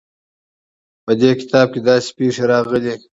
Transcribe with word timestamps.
په 1.05 1.11
دې 1.19 1.31
کتاب 1.39 1.67
کې 1.73 1.79
داسې 1.87 2.09
پېښې 2.17 2.43
راغلې 2.51 2.79
دي. 2.95 3.05